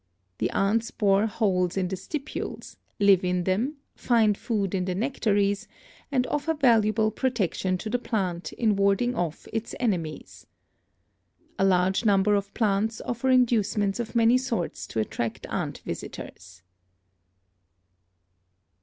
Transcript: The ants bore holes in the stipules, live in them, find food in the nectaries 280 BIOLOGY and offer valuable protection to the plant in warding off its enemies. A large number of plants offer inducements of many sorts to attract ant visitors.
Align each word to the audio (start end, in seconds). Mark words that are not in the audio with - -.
The 0.39 0.49
ants 0.49 0.89
bore 0.89 1.27
holes 1.27 1.77
in 1.77 1.87
the 1.89 1.95
stipules, 1.95 2.75
live 2.99 3.23
in 3.23 3.43
them, 3.43 3.75
find 3.93 4.35
food 4.35 4.73
in 4.73 4.85
the 4.85 4.95
nectaries 4.95 5.67
280 6.09 6.09
BIOLOGY 6.09 6.15
and 6.15 6.27
offer 6.33 6.53
valuable 6.55 7.11
protection 7.11 7.77
to 7.77 7.87
the 7.87 7.99
plant 7.99 8.51
in 8.53 8.75
warding 8.75 9.13
off 9.13 9.47
its 9.53 9.75
enemies. 9.79 10.47
A 11.59 11.63
large 11.65 12.03
number 12.03 12.33
of 12.33 12.51
plants 12.55 12.99
offer 13.05 13.29
inducements 13.29 13.99
of 13.99 14.15
many 14.15 14.39
sorts 14.39 14.87
to 14.87 14.99
attract 14.99 15.45
ant 15.51 15.77
visitors. 15.85 16.63